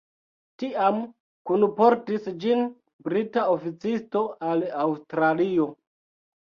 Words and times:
Tiam 0.61 0.95
kunportis 1.49 2.27
ĝin 2.47 2.65
brita 3.11 3.47
oficisto 3.59 4.27
al 4.55 4.69
Aŭstralio. 4.89 5.75